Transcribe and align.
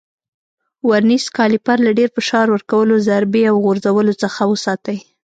ورنیز 0.89 1.25
کالیپر 1.37 1.77
له 1.85 1.91
ډېر 1.97 2.09
فشار 2.17 2.47
ورکولو، 2.51 2.95
ضربې 3.07 3.43
او 3.51 3.55
غورځولو 3.65 4.13
څخه 4.23 4.41
وساتئ. 4.51 4.97